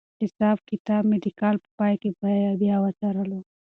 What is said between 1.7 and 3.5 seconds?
پای کې بیا وڅارلو.